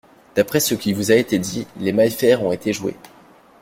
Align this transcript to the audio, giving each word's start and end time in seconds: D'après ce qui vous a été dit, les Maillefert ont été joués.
D'après 0.33 0.59
ce 0.59 0.73
qui 0.73 0.93
vous 0.93 1.11
a 1.11 1.15
été 1.15 1.37
dit, 1.37 1.67
les 1.79 1.93
Maillefert 1.93 2.41
ont 2.41 2.51
été 2.51 2.73
joués. 2.73 2.95